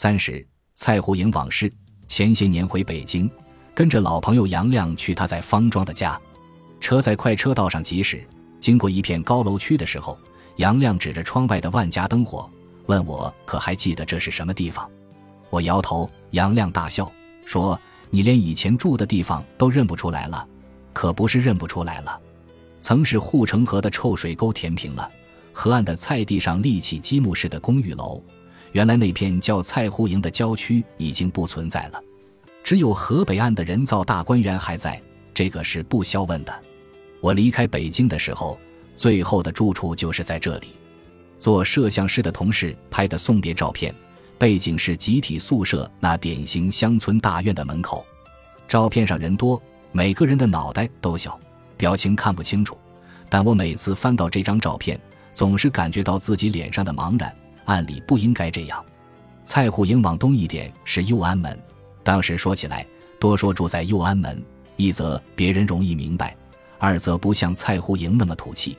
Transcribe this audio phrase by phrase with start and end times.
[0.00, 0.46] 三十，
[0.76, 1.68] 蔡胡营往事。
[2.06, 3.28] 前些年回北京，
[3.74, 6.16] 跟着老朋友杨亮去他在方庄的家。
[6.78, 8.24] 车在快车道上疾驶，
[8.60, 10.16] 经过一片高楼区的时候，
[10.54, 12.48] 杨亮指着窗外的万家灯火，
[12.86, 14.88] 问我可还记得这是什么地方。
[15.50, 17.10] 我摇头，杨亮大笑
[17.44, 17.76] 说
[18.08, 20.46] ：“你连以前住的地方都认不出来了？
[20.92, 22.20] 可不是认不出来了，
[22.78, 25.10] 曾是护城河的臭水沟填平了，
[25.52, 28.22] 河岸的菜地上立起积木式的公寓楼。
[28.72, 32.02] 原来那片叫菜湖营的郊区已经不存在了，
[32.62, 35.00] 只有河北岸的人造大观园还在，
[35.32, 36.52] 这个是不消问的。
[37.20, 38.58] 我离开北京的时候，
[38.94, 40.68] 最后的住处就是在这里。
[41.38, 43.94] 做摄像师的同事拍的送别照片。”
[44.38, 48.06] 背景是集体宿舍那典型乡村大院的门口，
[48.68, 49.60] 照片上人多，
[49.90, 51.36] 每个人的脑袋都小，
[51.76, 52.78] 表情看不清楚。
[53.28, 54.96] 但我每次翻到这张照片，
[55.34, 57.34] 总是感觉到自己脸上的茫然。
[57.68, 58.84] 按理不应该这样。
[59.44, 61.58] 蔡户营往东一点是右安门，
[62.02, 62.84] 当时说起来，
[63.20, 64.42] 多说住在右安门，
[64.76, 66.34] 一则别人容易明白，
[66.78, 68.76] 二则不像蔡户营那么土气。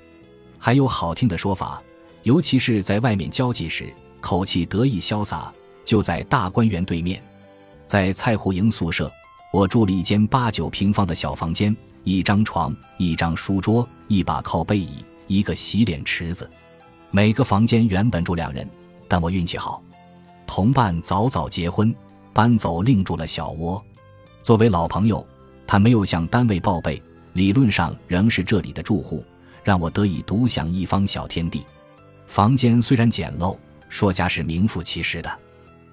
[0.58, 1.82] 还有好听的说法，
[2.24, 3.94] 尤其是在外面交际时。
[4.22, 5.54] 口气得意潇洒，
[5.86, 7.24] 就在大观园对面，
[7.86, 9.10] 在蔡户营宿舍，
[9.54, 16.50] 我住了一间八九平方的小房间，一张床，一张书桌，一把靠背椅，一个洗脸池子。
[17.12, 18.70] 每个房间原本住两人，
[19.10, 19.84] 但我运气好，
[20.48, 21.94] 同伴早早结婚，
[22.32, 23.84] 搬走另住了小窝。
[24.42, 25.28] 作为老朋友，
[25.68, 29.22] 他没有向单位报备，理论上仍是这里的住户，
[29.66, 31.66] 让我得以独享一方小天地。
[32.26, 33.58] 房间虽然简陋。
[33.92, 35.40] 说家是名副其实的，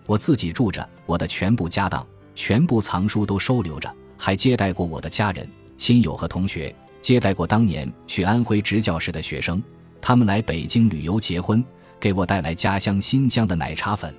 [0.04, 9.62] 我自己住着，我的全部家当、全部藏书都收留着，还接待过我的家人、亲友和同学，接待过当年去安徽执教时的学生，
[9.98, 11.64] 他们来北京旅游结婚，
[12.00, 14.14] 给我带来家乡新疆的奶茶粉。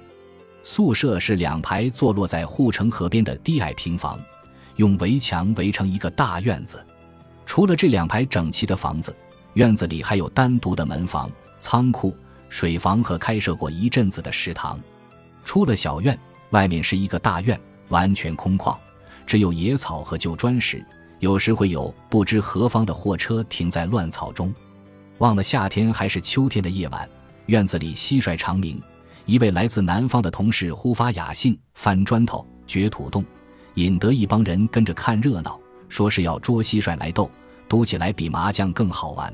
[0.63, 4.19] 宿舍是两排坐落在护城河边的低矮平房，
[4.75, 6.85] 用围墙围成一个大院子。
[7.45, 9.15] 除了这两排整齐的房子，
[9.53, 12.15] 院子里还有单独的门房、仓库。
[12.49, 14.79] 水房和开设过一阵子的食堂，
[15.43, 16.17] 出了小院，
[16.51, 17.59] 外面是一个大院，
[17.89, 18.73] 完全空旷，
[19.25, 20.81] 只有野草和旧砖石。
[21.19, 24.55] 有时会有不知何方的货车停在乱草中。
[25.17, 27.09] 忘了夏天还是秋天的夜晚，
[27.47, 28.81] 院子里蟋蟀长鸣。
[29.25, 33.25] 一位来自南方的同事忽发雅兴，翻砖头、掘土洞，
[33.73, 35.59] 引得一帮人跟着看热闹，
[35.89, 37.29] 说是要捉蟋蟀来斗，
[37.67, 39.33] 赌起来比麻将更好玩。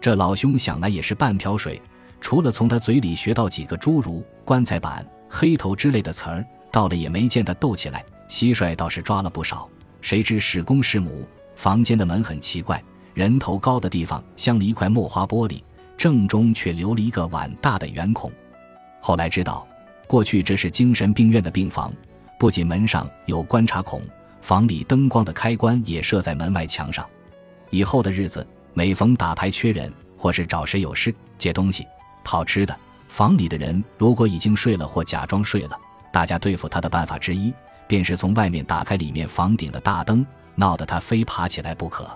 [0.00, 1.80] 这老兄想来也是半瓢水。
[2.20, 8.04] 除了从他嘴里学到几个诸如“棺材板”“黑头”之类的词儿，到了也没见他斗起来。
[8.28, 9.68] 蟋蟀倒是抓了不少，
[10.00, 11.26] 谁知是公是母？
[11.54, 12.82] 房间的门很奇怪，
[13.14, 15.62] 人头高的地方镶了一块墨花玻璃，
[15.98, 18.32] 正中却留了一个碗大的圆孔。
[19.00, 19.66] 后来知道，
[20.06, 21.92] 过去这是精神病院的病房，
[22.38, 24.00] 不仅门上有观察孔，
[24.40, 27.04] 房里灯光的开关也设在门外墙上。
[27.70, 31.84] 以后的日子，每逢打牌缺人，或是找谁有事借东西。
[32.22, 32.74] 讨吃的，
[33.08, 35.76] 房里的人如果已经睡了或假装睡了，
[36.12, 37.52] 大家对付他的办法之一，
[37.88, 42.08] 便是从外面打开里面房顶的大灯，闹得他非爬起来不可。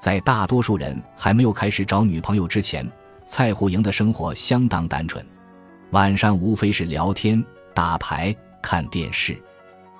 [0.00, 2.90] 在大多数人还没有开始找女朋友之前，
[3.30, 5.24] 蔡户营的生活相当单纯，
[5.92, 7.42] 晚上无非是聊天、
[7.72, 9.40] 打牌、看电视，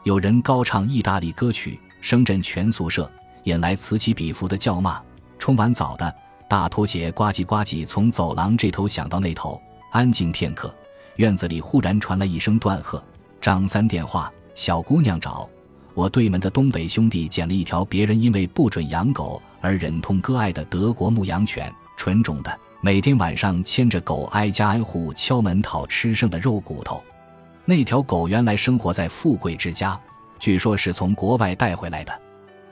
[0.02, 3.08] 有人高唱意大利歌曲，声震全宿舍，
[3.44, 5.00] 引来此起彼伏的叫骂。
[5.38, 6.12] 冲完澡的。
[6.48, 9.62] 大拖鞋呱唧呱唧从走廊这头响到那头，
[9.92, 10.74] 安静片刻，
[11.14, 13.00] 院子里忽然传来一声断喝
[13.40, 15.48] ：“张三电话，小姑娘找
[15.94, 27.02] 我。”对门的东北兄弟捡了一条别人因为不准养狗而忍痛割爱的德国牧羊犬，纯种的，每天晚上牵着狗挨家挨户敲门讨吃剩的肉骨头。
[27.66, 30.00] 那条狗原来生活在富贵之家，
[30.38, 32.20] 据说是从国外带回来的。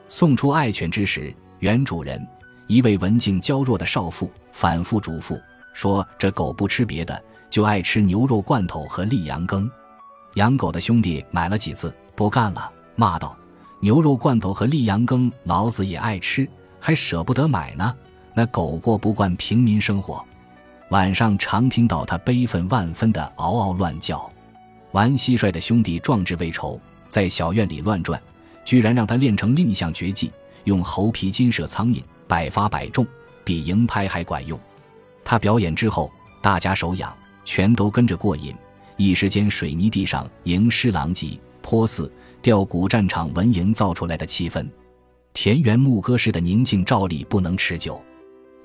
[0.09, 2.27] 送出爱犬之时，原主人。
[2.69, 5.39] 一位文静娇弱的少妇反复嘱咐
[5.75, 9.71] 说：“这狗不吃别的，就爱吃牛肉罐头和栗羊羹。”
[10.37, 13.37] 养狗的兄弟买了几次，不干了，骂道
[13.81, 16.49] ：“牛肉罐头和栗羊羹，老子也爱吃，
[16.81, 17.95] 还舍不得买呢。
[18.39, 20.25] 那狗过不惯平民生活，
[20.91, 24.31] 晚上常听到它悲愤万分的嗷嗷乱叫。
[24.93, 28.23] 玩蟋蟀的兄弟壮志未酬，在小院里乱转，
[28.65, 30.31] 居然让他练成另一项绝技，
[30.63, 33.05] 用猴皮筋射苍蝇。”百发百中，
[33.43, 34.57] 比蝇拍还管用。
[35.25, 36.09] 他表演之后，
[36.41, 37.13] 大家手痒，
[37.45, 38.55] 全都跟着过瘾。
[38.97, 42.09] 一时间，水泥地上吟诗狼藉，颇似
[42.41, 44.65] 吊古战场文营造出来的气氛。
[45.33, 48.01] 田园牧歌式的宁静照例不能持久。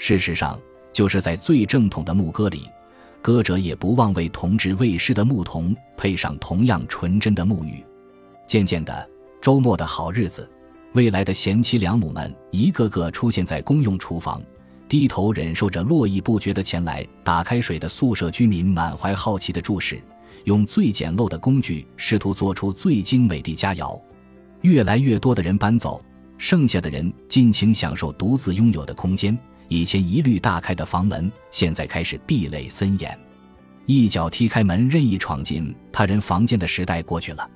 [0.06, 0.60] 事实上，
[0.92, 2.70] 就是在最正统的牧歌里，
[3.22, 7.82] 歌者也不忘为同治未失的牧童配上同样纯真的牧女。
[8.46, 9.10] 渐渐的，
[9.42, 10.46] 周末的好日子，
[10.92, 14.44] 未来的贤妻良母们一个个出现在公用厨房，
[14.90, 20.02] 低头忍受着络绎不绝的前来打开水的宿舍居民满怀好奇的注视，
[20.44, 23.98] 用最简陋的工具试图做出最精美的佳肴。
[24.64, 26.04] 越来越多的人搬走，
[26.38, 29.40] 剩下的人尽情享受独自拥有的空间。
[29.74, 33.20] 以前一律大开的房门，现在开始壁垒森严，
[33.88, 37.50] 一脚踢开门，任意闯进他人房间的时代过去了。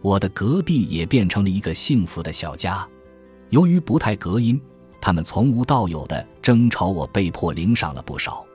[0.00, 2.86] 我的隔壁也变成了一个幸福的小家。
[3.50, 4.60] 由于不太隔音，
[5.00, 8.46] 他们从无到有的争吵，我被迫领赏了不少。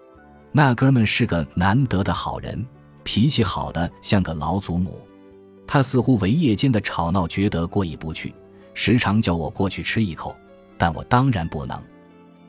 [0.53, 2.65] 那哥们是个难得的好人，
[3.03, 5.05] 脾气好的像个老祖母。
[5.67, 8.33] 他似乎为夜间的吵闹觉得过意不去，
[8.73, 10.33] 时常叫我过去吃一口，
[10.77, 11.77] 但我当然不能。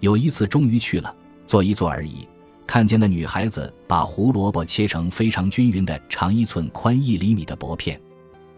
[0.02, 1.14] 有一次，终于去了，
[1.46, 2.26] 坐一坐而已。
[2.66, 8.00] 看见那女孩子把胡萝卜切成非常均匀的长一寸、宽一厘米的薄片，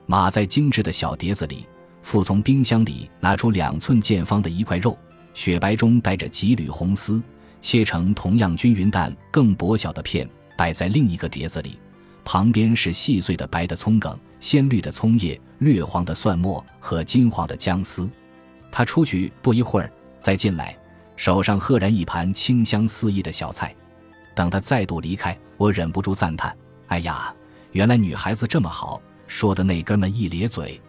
[0.07, 1.67] 码在精致的小碟子里。
[2.01, 4.97] 复从冰箱里拿出两寸见方的一块肉，
[5.35, 7.23] 雪白中带着几缕红丝，
[7.61, 10.27] 切成同样均匀但更薄小的片，
[10.57, 11.79] 摆在另一个碟子里。
[12.25, 18.09] 旁边是细碎的白的葱梗、鲜绿的葱叶、略黄的蒜末和金黄的姜丝。
[18.73, 20.75] 他出去不一会儿，再进来。
[21.17, 23.75] 手上赫然一盘清香四溢的小菜，
[24.35, 26.55] 等他再度离开，我忍不住赞叹
[26.89, 27.35] ：“哎呀，
[27.73, 30.81] 原来女孩子这么好！”说的那哥们一咧嘴。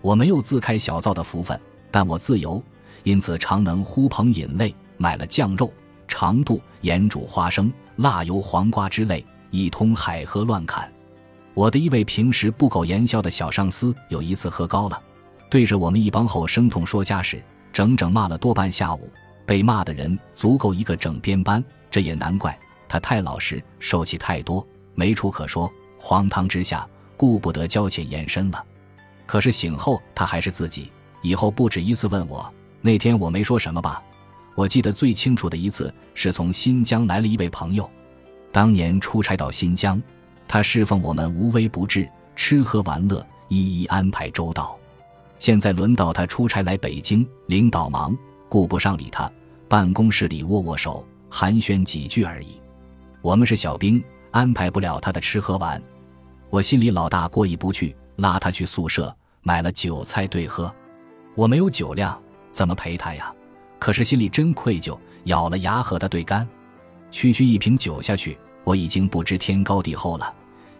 [0.00, 1.58] 我没有自开小灶的福分，
[1.90, 2.62] 但我自由，
[3.02, 5.72] 因此常能呼朋引类，买了酱肉、
[6.06, 10.90] 长肚、盐煮花生、辣油黄瓜之类，一通海喝乱砍。
[11.52, 15.00] 我的一位平时不苟言笑的小上司，有一次喝高了，
[15.50, 17.42] 对着我们一帮后生痛说家事，
[17.72, 19.08] 整整骂了多半下午。
[19.46, 22.58] 被骂的人足够一个整编班，这也难怪
[22.88, 28.64] 他太老实，受气太多，没处可说，荒唐之下顾不得交浅言深了。
[29.26, 30.90] 可是醒后他还是自己，
[31.22, 34.02] 以后不止一次问我，那天我没说什么吧？
[34.54, 37.90] 我记得最清楚的一次是从新疆来了一位朋友，
[38.52, 40.00] 当年出差到新疆，
[40.46, 44.78] 他侍奉我们无微不至，吃喝玩乐一一安排周到。
[45.38, 48.16] 现在轮到他出差来北京，领导忙。
[48.48, 49.30] 顾不上理他，
[49.68, 52.60] 办公室里握握手，寒暄几句而已。
[53.20, 55.82] 我们是小兵，安排不了他的吃喝玩。
[56.50, 60.72] 我心里老大过意不去，拉他去宿舍买了酒菜对喝。
[61.34, 62.20] 我没有酒量，
[62.52, 63.34] 怎么陪他呀？
[63.80, 66.46] 可是心里真愧疚，咬了牙和他对干。
[67.10, 70.32] 区区一瓶酒下去，我已经不知天高地厚了。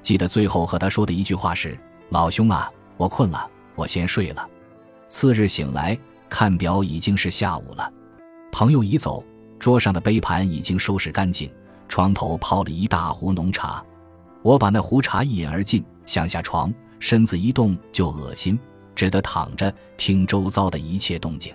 [0.02, 1.76] 记得最后和他说的一句话是
[2.10, 4.48] ：“老兄啊，我困了，我先睡了。”
[5.08, 5.98] 次日醒来。
[6.28, 7.92] 看表已经是下午了，
[8.50, 9.24] 朋友已走，
[9.58, 11.50] 桌上的杯盘已经收拾干净，
[11.88, 13.84] 床头泡了一大壶浓茶。
[14.42, 18.58] 我把那壶茶一饮而尽，想下床，身子一动就恶心，
[18.94, 21.54] 只得躺着听周遭的一切动静。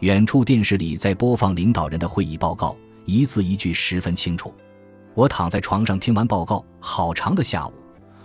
[0.00, 4.54] 远处电视里在播放领导人的会议报告，一字一句十分清楚。
[5.14, 7.72] 我躺在床上听完报告，好长的下午，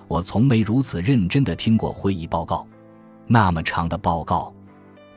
[0.07, 2.65] 我从没如此认真地听过会议报告，
[3.27, 4.53] 那么长的报告。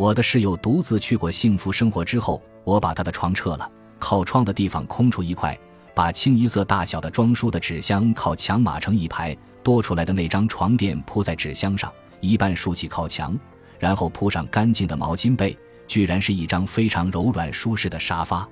[0.02, 3.70] 我的室友独自去过幸福生活之后，我把他的床撤了，
[4.00, 5.56] 靠窗的地方空出一块，
[5.94, 9.32] 把清一色大小的装书的纸箱靠墙码成一排，
[9.62, 11.88] 多出来的那张床垫铺在纸箱上，
[12.18, 13.38] 一半竖起靠墙，
[13.78, 15.56] 然后铺上干净的毛巾被，
[15.86, 18.44] 居然是一张非常柔软舒适的沙发。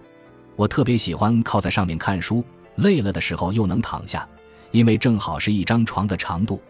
[0.55, 2.45] 我特别喜欢靠在上面看书，
[2.77, 4.25] 累了的时候又能躺下，
[4.71, 6.63] 因为正好是一张床的长度。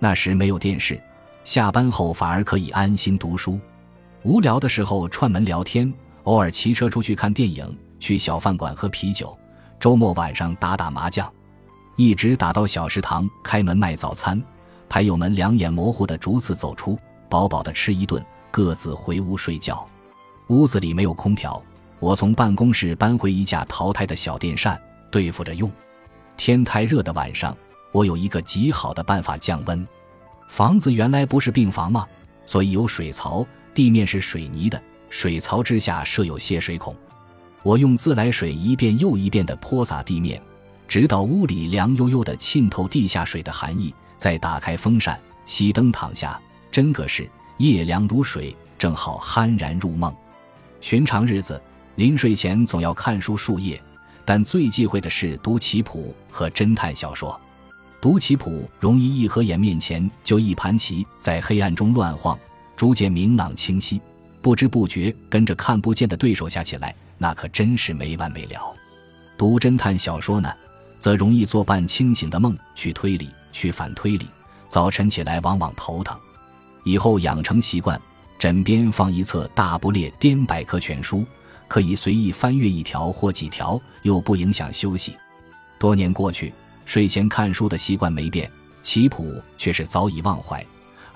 [0.00, 1.00] 那时没有电视，
[1.44, 3.60] 下班后反而可以安心读书。
[4.22, 5.92] 无聊的时候串门聊天，
[6.24, 9.36] 偶尔骑车出去看电影，去小饭馆喝啤酒，
[9.78, 11.32] 周末晚上打打麻将，
[11.96, 14.42] 一直打到小食堂开门卖早餐，
[14.88, 19.86] 牌友们两眼模糊的逐次走出，饱饱的吃一顿，各自回屋睡觉。
[20.48, 21.62] 屋子里没有空调，
[22.00, 24.80] 我从办公室搬回一架淘汰的小电扇
[25.10, 25.70] 对付着用。
[26.36, 27.56] 天太热的晚上，
[27.92, 29.86] 我有一个极好的办法降温。
[30.48, 32.06] 房子原来不是病房吗？
[32.44, 33.44] 所以有水槽。
[33.76, 36.96] 地面是水泥的，水槽之下设有泄水孔。
[37.62, 40.40] 我用自来水一遍又一遍地泼洒地面，
[40.88, 43.94] 直到屋里凉悠悠的浸透地下水的寒意。
[44.16, 46.40] 再打开风扇，熄灯躺下，
[46.72, 47.28] 真个是
[47.58, 50.10] 夜凉如水，正好酣然入梦。
[50.80, 51.60] 寻常日子，
[51.96, 53.78] 临睡前总要看书数页，
[54.24, 57.38] 但最忌讳的是读棋谱和侦探小说。
[58.00, 62.38] 读棋谱容易一合眼面前就一盘棋在黑暗中乱晃。
[62.76, 64.00] 逐渐明朗清晰，
[64.42, 68.74] 不知不觉跟着看不见的对手下起来，那可真是没完没了。
[69.38, 70.52] 读侦探小说呢，
[70.98, 74.26] 则容易做半清醒的梦去推理、去反推理，
[74.68, 76.18] 早晨起来往往头疼。
[76.84, 78.00] 以后养成习惯，
[78.38, 81.18] 枕边放一册《大不列颠百科全书》，
[81.66, 85.16] 可以随意翻阅一条或几条，又不影响休息。
[85.78, 86.52] 多年过去，
[86.84, 88.50] 睡前看书的习惯没变，
[88.82, 90.64] 棋谱却是早已忘怀。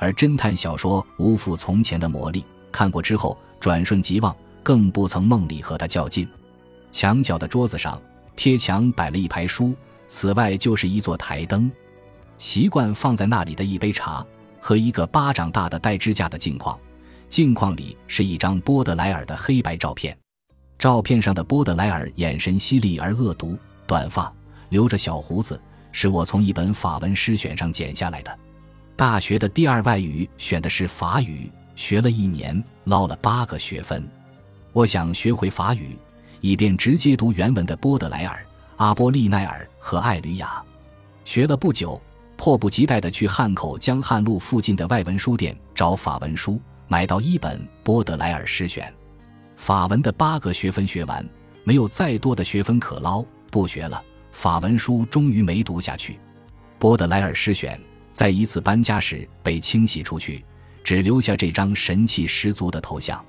[0.01, 2.43] 而侦探小说无复从前的魔力，
[2.73, 6.27] 看过之后转瞬即忘，更不曾梦里和他较劲。
[6.91, 8.01] 墙角的桌子上
[8.35, 9.75] 贴墙摆了一排书，
[10.07, 11.71] 此外就是一座台灯，
[12.39, 14.27] 习惯放在那里的一杯茶
[14.59, 16.77] 和一个巴掌大的带支架的镜框，
[17.29, 20.17] 镜框里是一张波德莱尔的黑白照片，
[20.79, 24.33] 照片上的波德莱尔眼神犀利而恶毒，短发，
[24.71, 25.61] 留着小胡子，
[25.93, 28.39] 是我从一本法文诗选上剪下来的。
[29.01, 34.07] 大学的第二外语选的是法语，学了一年，捞了八个学分。
[34.75, 35.97] 我想学会法语，
[36.43, 38.45] 以便直接读原文的波德莱尔、
[38.77, 40.63] 阿波利奈尔和艾吕雅。
[41.25, 41.99] 学了不久，
[42.37, 48.93] 迫不及待地去汉口江汉路附近的外文书店找法文书，买到一本波德莱尔诗选。
[49.57, 51.27] 法文的八个学分学完，
[51.65, 54.05] 没有再多的学分可捞，不学了。
[54.31, 56.21] 法文书终于没读下去，
[56.79, 57.81] 波德莱尔诗选。
[58.13, 60.45] 在一次搬家时被清洗出去，
[60.83, 63.25] 只留下这张神气十足的头像。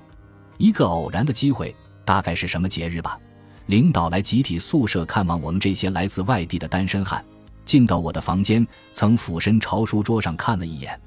[0.58, 1.74] 一个偶然的机会，
[2.04, 3.18] 大概是什么节日吧？
[3.66, 7.24] 领导来集体宿舍看望我们这些来自外地的单身汉，
[7.64, 11.00] 进到我的房间，曾俯身朝书桌上看了一眼。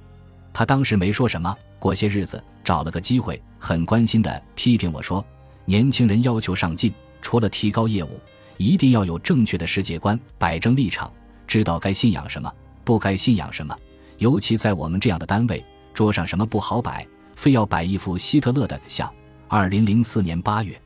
[0.54, 1.56] 他当时没说什么。
[1.78, 5.24] 过些日子找了个机会，很关心地批评我说
[5.66, 6.92] ：“年轻人要求上进，
[7.22, 8.20] 除了提高业务，
[8.58, 11.12] 一定要有正确的世界观，摆正立场，
[11.46, 12.52] 知道该信仰什么。”
[12.86, 13.76] 不该信仰什么，
[14.20, 19.12] 尤其在我们这样的单位，桌上什么不好摆，非要摆一幅希特勒的像。
[19.48, 20.80] 二零零四年八月，